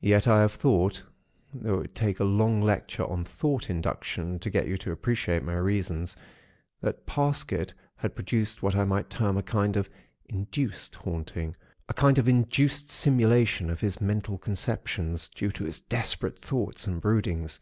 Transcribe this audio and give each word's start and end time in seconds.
Yet 0.00 0.26
I 0.26 0.40
have 0.40 0.54
thought, 0.54 1.00
though 1.54 1.74
it 1.74 1.82
would 1.82 1.94
take 1.94 2.18
a 2.18 2.24
long 2.24 2.60
lecture 2.62 3.04
on 3.04 3.24
Thought 3.24 3.70
Induction 3.70 4.40
to 4.40 4.50
get 4.50 4.66
you 4.66 4.76
to 4.78 4.90
appreciate 4.90 5.44
my 5.44 5.54
reasons, 5.54 6.16
that 6.80 7.06
Parsket 7.06 7.72
had 7.94 8.16
produced 8.16 8.64
what 8.64 8.74
I 8.74 8.82
might 8.84 9.08
term 9.08 9.36
a 9.36 9.42
kind 9.44 9.76
of 9.76 9.88
'induced 10.28 10.96
haunting,' 10.96 11.54
a 11.88 11.94
kind 11.94 12.18
of 12.18 12.26
induced 12.26 12.90
simulation 12.90 13.70
of 13.70 13.78
his 13.80 14.00
mental 14.00 14.36
conceptions, 14.36 15.28
due 15.28 15.52
to 15.52 15.62
his 15.62 15.78
desperate 15.78 16.40
thoughts 16.40 16.88
and 16.88 17.00
broodings. 17.00 17.60